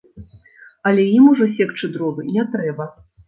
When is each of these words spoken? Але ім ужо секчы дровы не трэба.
Але 0.91 1.03
ім 1.17 1.27
ужо 1.33 1.49
секчы 1.59 1.91
дровы 1.97 2.27
не 2.33 2.47
трэба. 2.55 2.89